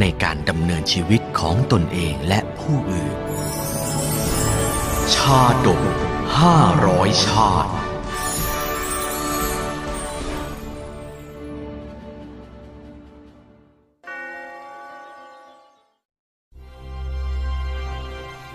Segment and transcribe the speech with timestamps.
[0.00, 3.16] ในการดำเนินชีวิตของตนเองและผู้อื่น
[5.14, 5.82] ชาดก
[6.38, 7.72] ห้าร้อยชาติ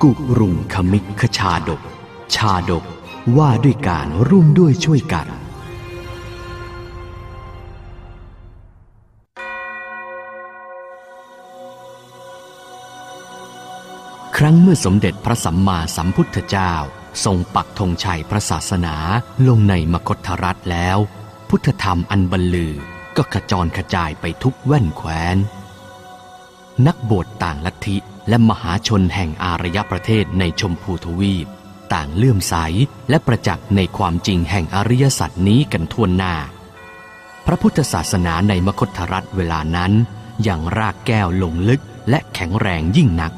[0.02, 1.81] กุรุงคมิคชาดก
[2.35, 2.83] ชาดก
[3.38, 5.27] ว่าด้วยการร่วมด้วยช่วยกัน
[14.41, 16.73] ครั้งเมื่อสมเด็จพระสัมมาสัมพุทธเจ้า
[17.25, 18.95] ทรงปักธงชัยพระศาสนา
[19.47, 20.97] ลงในมคธรัฐแล้ว
[21.49, 22.73] พุทธธรรมอันบรรลือ
[23.17, 25.37] ก็ขจรกระจายไปทุกแว่นแคว้น
[26.87, 27.97] นักบวชต่างลัทธิ
[28.29, 31.47] และมหาชนแห่งอารยประเทศในชมพูทวีป
[31.93, 32.55] ต่างเลื่อมใส
[33.09, 36.35] และประจักษ์ในความจริงแห่งอริยสัจนี้กันทั่วหน้า
[37.45, 39.91] พระพุทธศาสนาในมคธรัฐเวลานั้น
[40.47, 43.33] ยังรากแก้วลงลึกและแข็งแรงยิ่งนัก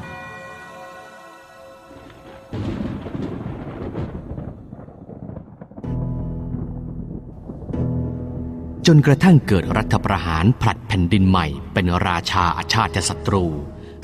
[8.86, 13.44] จนกระทั่งเกิดรัฐประหารผลัดแผ่นดินใหม่ เป็นราชาอาชาติศัตรู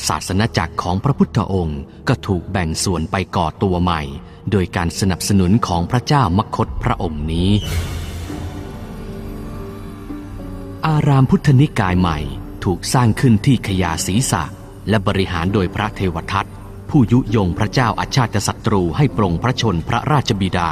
[0.08, 4.02] ศาสนาจักรของพระพุทธองค์ก็ถูกแบ่งส่วนไปก่อตัวใหม่
[4.50, 7.50] โดยการสนับสนุนของพระเจ้ามคตพระองค์นี้
[10.86, 12.18] อารามพุทธนิกายใหม่
[12.64, 14.42] ถูกสร้างขึ้นที่ขยาศีสะ
[14.88, 16.48] และบริหารโดยพระเทวทัต
[16.90, 20.70] ผู้ยุยงพระเจ้าอาชาติศัตรูให้ปรงพระชนพระราชบิดา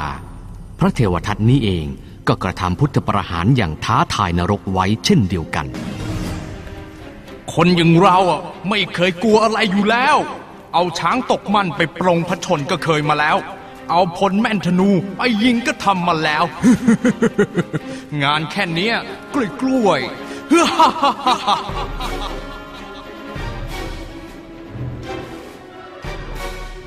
[0.79, 1.87] พระเทวทัตนี้เอง
[2.27, 5.65] ก็กระทำพุทธประหารอย่างท้าทายนรกไว้เช่นเดียวกัน
[7.53, 10.17] คนอย่างเราอะไม่เคยกลัวอะไรอยู่แล้ว
[10.73, 13.37] เอาช้างตกมันไปปรงพระชนก็เคยมาแล้ว
[13.91, 16.43] เอาพลแม่นธนูไปยิงก็ทำมาแล้ว
[18.23, 18.95] งานแค่เนี้ย
[19.33, 19.99] กล้วยกล้วย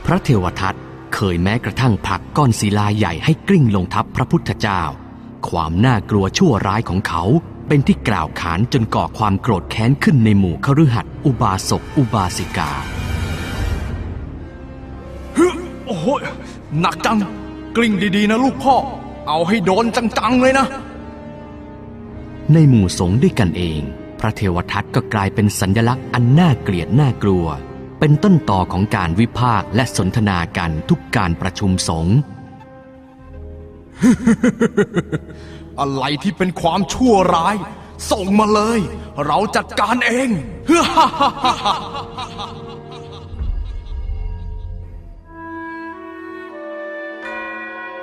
[0.04, 0.74] พระเทวทัต
[1.14, 4.82] เคยแม้กระทั่งผลักก้อนศิลาใหญ่ให้กลิ้งลงทับพระพุทธเจ้า
[5.50, 7.22] ความน่ากลัวชั่วร้ายของเขา
[7.68, 12.70] เป็นที่กล่าวขานจนก่อความโกรธแค้นขึ้นในหมู่คฤหัสถ์อุบาสกอุบาสิกา
[15.86, 16.06] โอ้โห
[16.80, 17.18] หนักจัง
[17.76, 18.76] กลิ้งดีๆนะลูกพ่อ
[19.28, 20.66] เอาให้โดนจังๆเลยนะ
[22.52, 23.80] ในหมู่สงฆ์ด้วยกันเอง
[24.20, 27.46] พระเทวทัตก็กลายเป็นสัญลักษณ์อันน่าเกลียดน่ากลัว
[28.00, 32.16] เป็นต้นต่อของการวิพากษ์และสนทนากันทุกการประชุมสงฆ์
[35.80, 37.56] อะไรที่เป็นความชั่วร้าย
[38.10, 38.80] ส่งมาเลย
[39.26, 40.28] เราจัดการเอง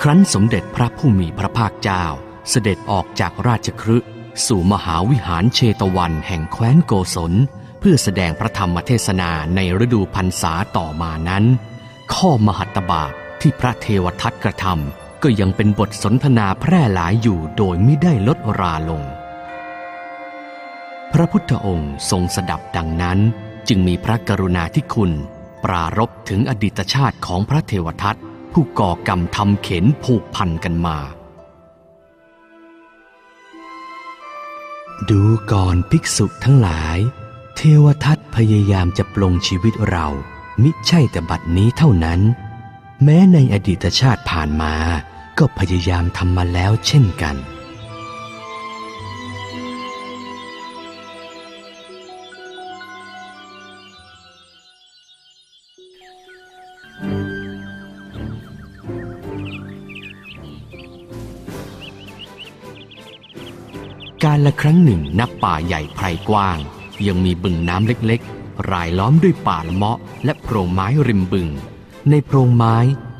[0.01, 2.05] ครั้นสมเด็จพระผู้มีพระภาคเจ้า
[2.49, 3.97] เสด็จออกจากราชครึ
[4.47, 7.33] สู่มหาวิหารเชตวันแห่งแคว้นโกศล
[7.79, 11.43] เพื่อแสดงพระธรรมเทศนาในฤดูพรรษาต่อมานั้น
[12.13, 19.03] ข้อมหัตตบาทที่พระเทวทัตกระทำ ก็ยังเป็นบทสนทนาแพร่หลายอยู่โดยไม่ได้ลดราลง
[21.13, 23.19] พระพุทธองค์ทรงสดับดังนั้น
[23.67, 25.11] จึงมีพระกรุณาธิคุณ
[25.63, 28.17] ปรารบถึงอดีตชาติของพระเทวทัต
[28.53, 30.97] ผู้ก่อกรรมทำเข็นผูกพันกันมา
[35.09, 36.97] ดูก่อนภิกษุทั้งหลาย
[37.55, 40.07] เทวทัตพยายามจะปลงชีวิตเรา
[40.63, 42.19] มิใช่แต่บัดนี้เท่านั้น
[43.03, 44.73] แม้ในอดีตชาติผ่านมา
[45.39, 47.35] ก็พยายามทำมาแล้วเช่นกัน
[64.25, 66.57] การละครั้งหนึ่งณป่าใหญ่ไพรกว้าง
[67.07, 71.49] ยังมีบึงน้ำเล็กๆ รายล้อมด้วยป่าละเมาะและโพรงไม้ริมบึง
[72.11, 72.77] ในโพรงไม้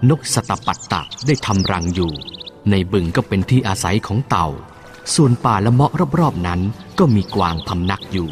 [0.10, 2.12] นกสตปัตตะได้ทำรังอยู่
[2.70, 4.48] ในบึงก็เป็นที่อาศัยของเต่า
[5.16, 6.62] ส่วนป่าละเมาะรอบๆนั้น
[7.00, 8.30] ก็มีกวางพำนักอยู่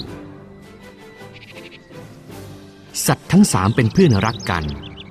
[3.06, 4.64] สัตว์ทั้งสามเป็นเพื่อนรักกัน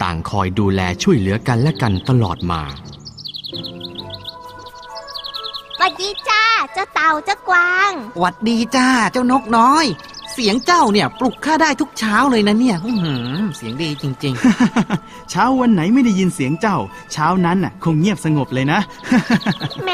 [0.02, 2.62] ต่างคอยดูแลช่วยเหลือกันและกันตลอดมา
[5.78, 9.84] สวัสดีจ้าเจ้าเต่าเจ้ากวาง หวัดดีจ้าเจ้านกน้อย
[10.34, 14.34] เสียงเจ้าเนี่ยปลุกข้าได้ทุกเช้าเลยนะเนี่ยอื้อหือเสียงดีจริง
[15.30, 16.78] เช้าวันไหนไม่ได้ยินเสียงเจ้า
[17.12, 18.80] เช้านั้นน่ะ คงเงียบสงบเลยนะ
[19.84, 19.90] แหม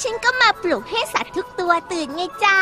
[0.00, 2.58] ฉันก็มาปลุกให้สัตว์ทุกตัวตื่นไงจ๊ะ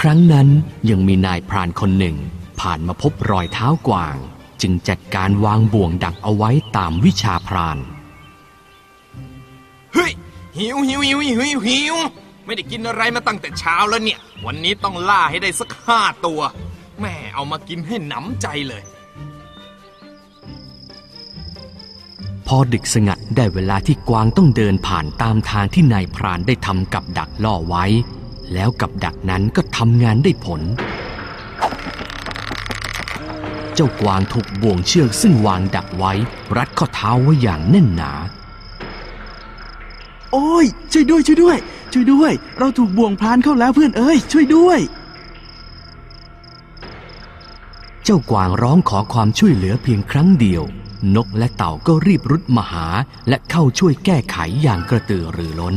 [0.00, 0.48] ครั้งนั้น
[0.90, 2.16] ยังมีนายพรานคนหนึ่ง
[2.60, 4.16] ผ่านมาพบรอยเท้ากวาง
[4.62, 7.95] จึงจัดการวางบ่วงดักเอาไว้ตามวิชาพรานเฮ้ย
[10.58, 11.94] หิวหิวหิวหิวหิวหิว
[12.44, 16.40] ไม่ได้กินอะไรมาตั้งแต่เช้าแล้วเนี่ย วันนี้ต้องล่าให้ได้สักห้าตัว
[17.00, 18.84] แม่เอามากินให้หนำใจเลย
[22.46, 27.84] พอดึกสงัดได้เวลาที่กวางต้องเดินผ่านตามทางที่นายพรานได้ทำกับดักล่อไว้
[28.54, 30.62] แล้วกับดักนั้นก็ทำงานได้ผล
[33.74, 36.12] เจ้ากวางถูกบ่วงเชือกซึ่งวางดักไว้
[36.56, 38.12] รัดข้อเท้าไว้อย่างแน่นหนา
[40.32, 41.58] โอ้ย ช่วยด้วย ช่วยด้วย
[41.92, 44.78] ช่วยด้วย เราถูกบ่วงพรานเข้าแล้วเพื่อนเอ้ย ช่วยด้วย
[48.04, 50.62] เจ้ากวางร้องขอความช่วยเหลือเพียงครั้งเดียว
[51.16, 52.86] นกและเต่าก็รีบรุดมาหา
[53.28, 55.76] และเข้าช่วยแก้ไขอย่างกระตือรือร้น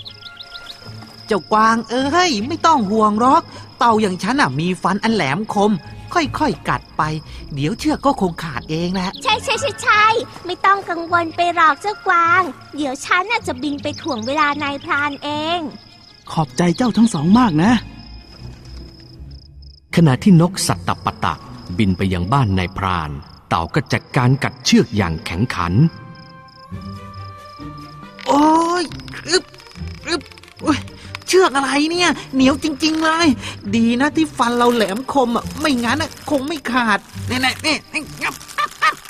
[0.00, 3.42] ๆเจ้ากวางเอ้ย ไม่ต้องห่วงหรอก
[3.78, 5.70] เต่าอย่างฉันอะมีฟันอันแหลมคม
[6.14, 7.02] ค่อยๆกัดไป
[7.54, 10.04] เดี๋ยวเชือกก็คงขาดเองแหละใช่ใช่ใช่ใช่
[10.46, 12.42] ไม่ต้องกังวลไปหรอกเจ้ากวาง
[12.76, 15.60] เดี๋ยวฉันน่ะจะบินไปถ่วงเวลานายพรานเอง
[16.30, 17.72] ขอบใจเจ้าทั้งสองมากนะ
[19.96, 21.34] ขณะที่นกสัตตปะตะ
[21.78, 23.10] บินไปยังบ้านนายพราน
[23.48, 25.72] เต่าก็จัดการกัดเชือกอย่างแข็งขัน
[28.26, 33.26] โอ้ยอึบอึบโอ๊ยเชือกอะไรเนี่ย เหนียวจริง ๆ เลย
[33.76, 36.98] ดีนะที่ฟันเราแหลมคมอะไม่งั้นอะคงไม่ขาด
[37.30, 38.34] นี่แหละนี่นี่งับ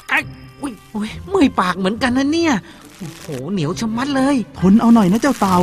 [0.09, 0.19] ไอ้
[0.63, 2.55] อุ้ยโอ้ยเมื่อยปากเหมือนกันนะเนี่ย
[2.99, 5.59] โอ้โหเหนียวชะมัดเลยทนเอาหน่อยนะเจ้าเต่า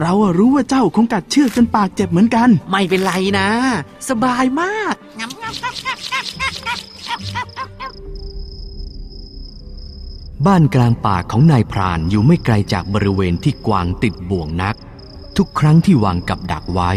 [0.00, 3.48] เราอะรู้ว่าเจ้าคงกัดเชือกจนปากเจ็บเหมือนกัน ไม่เป็นไรนะ
[4.08, 4.94] สบายมาก
[10.46, 14.76] บ้านกลางป่าของนายพรานอยู่ไม่ไกลจากบริเวณที่กวางติดบ่วงนัก
[15.36, 16.92] ทุกครั้งที่วางกับดักไว้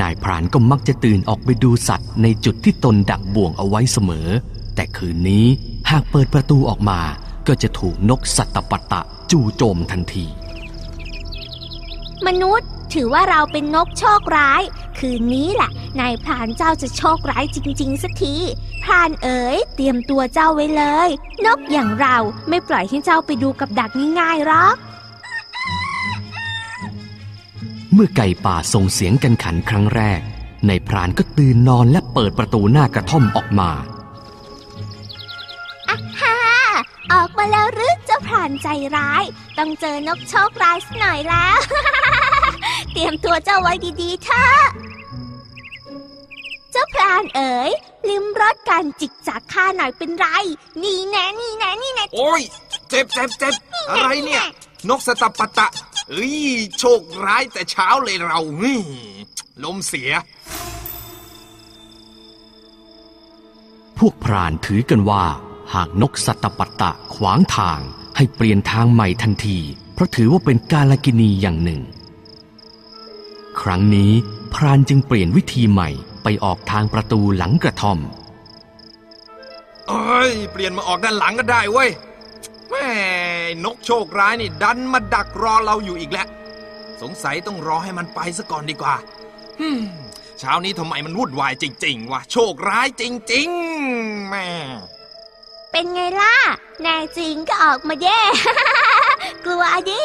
[0.00, 4.28] นายพรานก็มักจะตื่นออกไปดูสัตว์ในจุดที่ตนดักบ่วงเอาไว้เสมอ
[4.74, 5.46] แต่คืนนี้
[5.90, 7.00] หากเปิดประตูออกมา
[7.46, 9.00] ก็จะถูกนกสัตตปตะ
[9.30, 10.26] จู่โจมทันที
[12.26, 14.62] มนุษย์ถือว่าเราเป็นนกโชคร้าย
[14.98, 15.70] คืนนี้แหละ
[16.00, 18.34] นายพรานเจ้าจะโชคร้ายจริง ๆ สักที
[18.82, 21.08] พรานเอ๋ยเตรียมตัวเจ้าไว้เลย
[21.44, 22.16] นกอย่างเรา
[22.48, 24.76] ไม่ปล่อยให้เจ้าไปดูกับดักง่ายๆหรอก
[27.92, 30.20] เมื่อไก่ป่าส่งเสียงกันขันครั้งแรก
[30.68, 33.70] นายพรานก็ตื่นนอนและเปิดประตูหน้ากระท่อมออกมา
[36.20, 36.38] ฮ่า
[37.12, 39.24] ออกมาแล้วหรือเจ้าพรานใจร้าย
[39.58, 41.58] ต้องเจอนกโชคร้ายสักหน่อยแล้ว
[42.92, 44.60] เตรียมตัวเจ้าไว้ดีๆเถอะ
[46.72, 47.70] เจ้าพรานเอ๋ย
[48.08, 50.26] ลิมรสการจิกจากข้าหน่อยเป็นไร
[50.82, 52.42] นี่แน่นี่แน่นี่แน่โอ้ย
[52.88, 53.54] เจ็บเจ็บเจ็บ
[53.90, 54.44] อะไรเนี่ย
[54.88, 55.68] นกสตปะตะ
[56.08, 56.36] เอ้ย
[56.78, 58.80] โชคร้ายแต่เช้าเลยเราเฮ้ย
[59.64, 60.10] ลมเสีย
[63.98, 65.24] พวกพรานถือกันว่า
[65.74, 67.80] หากนกสัตตปัตตะขวางทาง
[68.16, 69.58] ให้เปลี่ยนทางใหม่ทันที
[69.94, 71.80] เพราะถือว่าเป็นกาลกินีอย่างหนึ่ง
[73.60, 74.12] ครั้งนี้
[74.54, 75.88] พรานจึงเปลี่ยนวิธีใหม่
[76.22, 77.98] ไปออกทางประตูหลังกระท่อม
[79.88, 82.07] เอ้ย เปลี่ยนมาออกด้านหลังก็ได้เว้ยแม่
[83.64, 86.28] นกโชคร้ายนี่ดันมาดักรอเราอยู่อีกแล้ว
[87.00, 88.94] สงสัยต้องรอให้มันไปซะก่อนดีกว่า
[89.60, 89.80] ฮึม
[90.38, 93.02] เช้านี้ทำไมมันวุ่นวายจริง ๆวะโชคร้ายจ
[93.32, 94.48] ริงๆแม่
[95.72, 96.34] เป็นไงล่ะ
[96.82, 98.20] แน่จริงก็ออกมาแย่
[99.44, 100.04] กลัวดิ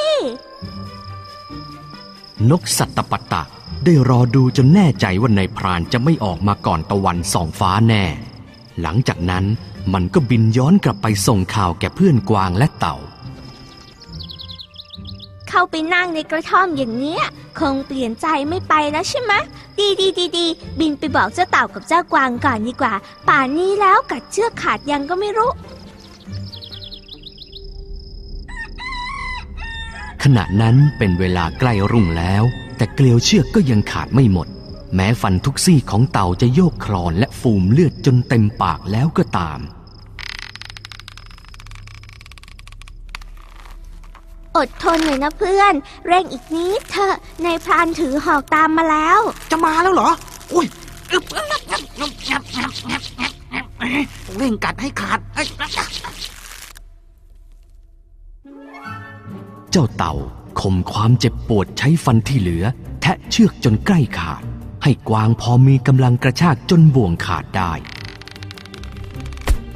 [2.49, 3.43] นกสัตตปัตตะ
[3.83, 8.03] ได้รอดูจนแน่ใจว่านายพรานจะไม่ออกมาก่อนตะวันส่องฟ้าแน่
[8.81, 9.45] หลังจากนั้น
[9.93, 12.97] มันก็บินย้อนกลับไปส่งข่าวแก่เพื่อนกวางและเต่า
[15.49, 17.23] เข้าไปนั่งในกระท่อมอย่างเนี้ย
[17.59, 19.41] คงเปลี่ยนใจไม่ไปแล้วใช่ไหมะ
[19.79, 20.47] ดีดีดีดี
[20.79, 22.93] บินไปบอกเจ้าเต่ากับเจ้ากวางก่อนดีกว่า
[23.27, 25.51] ป่านนี้แล้วกัดเชือกขาดยังก็ไม่รู้
[30.23, 32.43] ขณะนั้นเป็นเวลาใกล้รุ่งแล้ว
[32.77, 34.47] แต่เกลียวเชือกก็ยังขาดไม่หมด
[34.95, 39.59] แม้ฟันทุกซี่ของเต่าจะโยกคลอนและฟูมเลือดจนเต็มปากแล้วก็ตาม
[44.57, 45.73] อดทนหน่อยนะเพื่อน
[46.07, 49.19] เร่งอีกนิดเถอะนพรานถือหอกตามมาแล้ว
[49.51, 50.09] จะมาแล้วเหรอ
[50.53, 50.67] อุ้ย
[54.37, 55.19] เร่งกัดให้ขาด
[59.71, 60.13] เจ้าเต่า
[60.61, 62.63] ข่มความเจ็บปวดใช้ฟันที่เหลือ
[63.01, 64.41] แทะเชือกจนใกล้ขาด
[64.83, 67.71] ให้กวางพอมีกำลังกระชากจนบ่วงขาดได้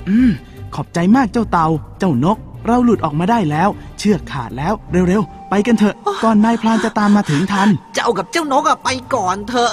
[0.10, 0.32] อืม
[0.76, 1.68] ขอบใจมากเจ้าเต่า
[2.00, 4.74] เจ้านก เราหลุดออกมาได้แล้ว เชือกขาดแล้ว
[5.08, 9.72] เร็วๆ ไปกันเถอะ ก่อนนายพรานจะตามมาถึงทัน เจ้ากับเจ้านกอะไปก่อนเถอะ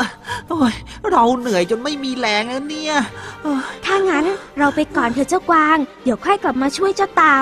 [0.49, 0.75] โอ้ย
[1.11, 2.95] เราเหนื่อยจนไม่มีแรงแล้วเนี่ย
[3.43, 4.25] เอ้ยถ้างั้น
[4.59, 7.39] เราไปก่อนเถอะเจ้ากวาง เดี๋ยวค่อยกลับมาช่วยเจ้าเต่า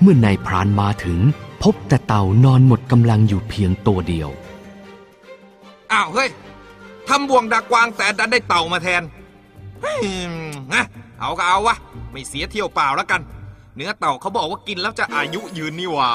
[0.00, 1.18] เมื่อนายพรานมาถึง
[1.62, 4.30] พบแต่เต่านอนหมดกำลังอยู่เพียงตัวเดียว
[5.92, 6.28] อ้าวเฮ้ย
[7.08, 9.02] ทำบ่วงดักกวางแต่ดันได้เต่ามาแทน
[9.80, 10.00] เฮ้ย
[10.72, 10.84] นะ
[11.20, 11.76] เอาก็เอาวะ
[12.10, 13.20] ไม่เสียเที่ยวเปล่าแล้วกัน
[13.76, 16.10] เนื้อเต่าเขาบอกว่ากินแล้วจะอายุยืนนี่หว่า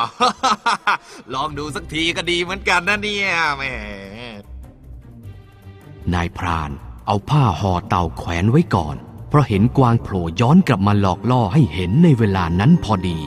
[1.34, 3.64] ลองดูสักทีก็ดีเหมือนกันนะเนี่ยแหม
[6.14, 6.72] นายพราน
[7.06, 8.96] เอาผ้าห่อเต่าแขวนไว้ก่อน
[9.30, 13.18] เพราะเห็นกวางโผล่ย้อนกลับมาหลอกล่อให้เห็นในเวลานั้นพอดี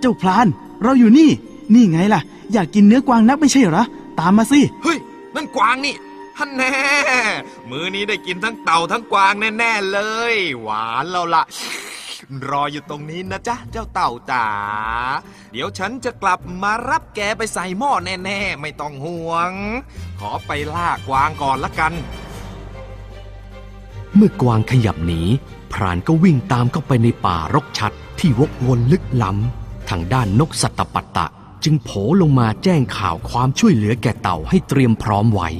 [0.00, 0.46] เจ้าพราน
[0.82, 1.30] เราอยู่นี่
[1.74, 2.20] นี่ไงล่ะ
[2.52, 3.84] อยากกินเนื้อกวางนักไม่ใช่เหรอ
[4.18, 4.98] ตามมาสิ เฮ้ย
[5.34, 5.94] นั่นกวางนี่
[6.38, 6.72] ฮันแน่
[7.70, 10.00] มือนี้ได้กินทั้งเต่าทั้งกวางแน่ๆเล
[10.32, 11.44] ย หวานแล้วล่ะ
[12.48, 14.46] รออยู่ตรงนี้นะจ๊ะ เจ้าเต่าจ๋า
[15.52, 19.52] เดี๋ยวฉันจะกลับมารับแกไปใส่หม้อแน่ๆ ไม่ต้องห่วง
[20.20, 21.92] ขอไปล่ากวางก่อนละกัน
[24.16, 25.20] เมื่อกวางขยับหนี
[25.72, 31.26] พรานก็วิ่งตามเข้าไปในป่ารกชัดที่วกวนลึกล้ำ ทางด้านนกสัตตปัตตะ
[31.64, 35.50] จึงโผลลงมาแจ้งข่าวความช่วยเหลือแก่เต่าให้เตรียมพร้อมไว้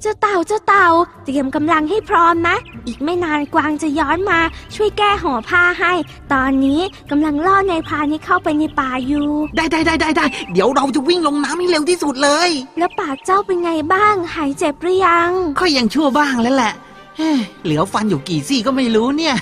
[0.00, 0.88] เจ้าเต่าเจ้าเต่า
[1.24, 2.56] เตรียมกำลังให้พร้อมนะ
[2.86, 4.40] อีกไม่นานกวางจะย้อนมา
[4.74, 5.92] ช่วยแก้ห่อผ้าให้
[6.32, 6.80] ตอนนี้
[7.10, 15.30] กำลังล่อนายพรานให้เข้าไปในป่าอยู่ ได้ได้ได้ได้ได้เดี๋ยวเราจะวิ่งลงน้ำให้เร็วที่สุดเลย แล้วปากเจ้าเป็นไงบ้าง หายเจ็บหรือยัง
[15.60, 16.72] ค่อยยังชั่วบ้างแล้วแหละ
[17.18, 19.34] เฮ้ยเหลือฟันอยู่กี่ซี่ก็ไม่รู้เนี่ย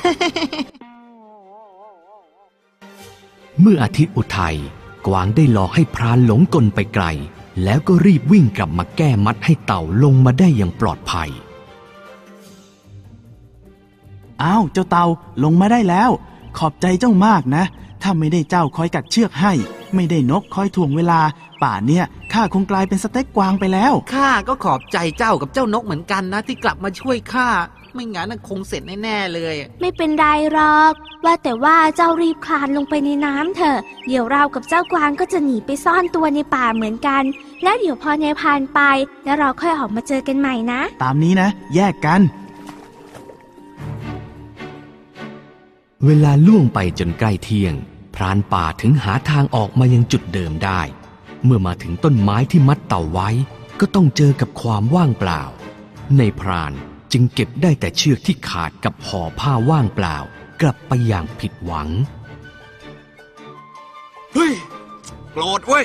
[3.64, 4.56] เมื่ออาทิตย์อุทัย
[5.06, 7.04] กวางได้หลอกให้พรานหลงกลไปไกล
[7.64, 11.30] แล้วก็รีบวิ่งกลับมาแก้มัดให้เต่าลงมาได้อย่างปลอดภัย
[14.42, 15.06] อ้าวเจ้าเต่า
[15.44, 16.10] ลงมาได้แล้ว
[16.58, 17.64] ขอบใจเจ้ามากนะ
[18.02, 19.52] ถ้าไม่ได้เจ้าคอยกัดเชือกให้
[19.94, 21.20] ไม่ได้นกคอยถ่วงเวลา
[21.62, 27.48] ป่านเนี่ยข้าคงกลายเป็นสเต็กกวางไปแล้วข้าก็ขอบใจเจ้ากับเจ้านกเหมือนกันนะ ที่กลับมาช่วยข้า
[27.94, 30.92] ไม่งั้นน่ะคงเสร็จแน่ๆเลย ไม่เป็นไรหรอก
[31.24, 37.22] ว่าแต่ว่าเจ้ารีบคลานลงไปในน้ำเถอะ เดี๋ยวเรากับเจ้ากวางก็จะหนีไปซ่อนตัวในป่าเหมือนกัน
[37.62, 38.80] แล้วเดี๋ยวพอนายพรานไป
[39.24, 42.20] แล้วเราค่อยออกมาเจอกันใหม่นะ ตามนี้นะ แยกกัน
[46.06, 47.74] เวลาล่วงไปจนใกล้เที่ยง
[48.14, 50.80] พรานป่าถึงหาทางออกมายังจุดเดิมได้
[51.44, 53.28] เมื่อมาถึงต้นไม้ที่มัดเต่าไว้
[53.80, 55.42] ก็ต้องเจอกับความว่างเปล่า
[56.18, 56.72] ในพราน
[57.12, 60.16] จึงเก็บได้แต่เชือกที่ขาดกับห่อผ้าว่างเปล่า
[60.60, 61.88] กลับไปอย่างผิดหวัง
[64.34, 64.52] เฮ้ย
[65.32, 65.84] โกรธเว้ย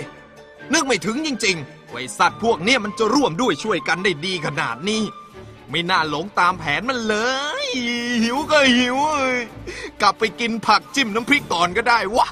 [0.74, 5.04] นึกไม่ถึงจริงๆไว้สัตว์พวกเนี้ยมันจะร่วมด้วยช่วยกันได้ดีขนาดนี้
[5.70, 7.16] ไม่น่าหลงตามแผนมันเล
[7.66, 7.68] ย
[8.24, 9.40] หิวก็หิวเอ้ย
[10.02, 12.28] กลับไปกินผักจิ้มน้ำพริกก่อนก็ได้วะ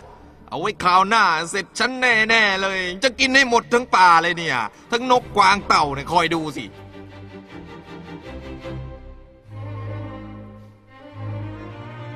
[0.50, 4.58] เอาไว้คราวหน้าเสร็จฉันแน่ ๆ เลย จะกินให้หมดทั้งป่าเลยเนี่ย
[4.92, 6.66] ทั้งนกกวางเต่าเนี่ยคอยดูสิ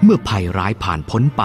[0.04, 1.44] เมื่อภัยร้ายผ่านพ้นไป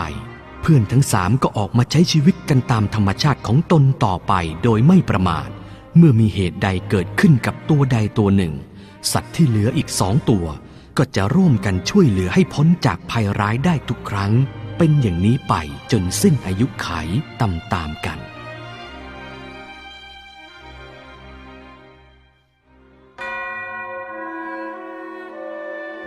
[0.61, 4.33] เพื่อนทั้งสามก็ออกมาใช้ชีวิตกันตามธรรมชาติของตนต่อไป
[4.65, 5.49] โดยไม่ประมาท
[5.97, 8.53] เมื่อมีเหตุใดเกิดขึ้นกับตัวใดตัวหนึ่ง
[9.13, 10.47] สัตว์ที่เหลืออีกสองตัว
[10.99, 14.33] ก็จะร่วมกันช่วยเหลือให้พ้นจากภัยร้ายได้ทุกครั้ง
[14.79, 15.55] เป็นอย่างนี้ไป
[15.93, 16.89] จนสิ้นอายุไข
[17.41, 18.19] ตามตามๆกัน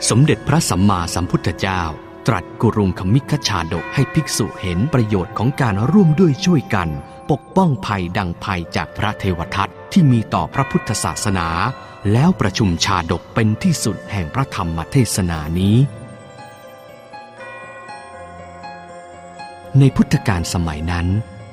[0.10, 1.84] สมเด็จพระสัมมาสัมพุทธเจ้า
[2.28, 6.90] ตรัสกุรุงคมิคชาดกให้ภิกษุเห็นประโยชน์ของการร่วมด้วยช่วยกัน
[7.32, 11.48] ปกป้องภัยดังภัยจากพระเทวทัตที่มีต่อพระพุทธศาสนา
[12.12, 15.76] แล้วประชุมชาดกเป็นที่สุดแห่งพระธรรมเทศนานี้
[19.80, 21.08] ในพุทธกาลสมัยนั้น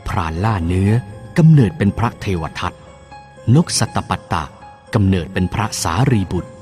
[0.09, 0.91] พรานล่าเนื้อ
[1.39, 2.73] กำเนิดเป็นพระเทวทัต
[3.55, 4.45] นกสัตตปัตตะ
[4.95, 6.53] กำเนิดเป็นพระสารีบุตร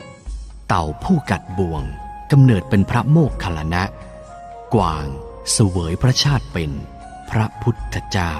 [0.68, 1.84] เต่าผู้กัดบ่วง
[2.32, 3.84] กำเนิดเป็นพระโมกขลานะ
[4.74, 5.06] กวาง
[5.52, 6.70] เสวยพระชาติเป็น
[7.30, 8.32] พระพุทธเจ้า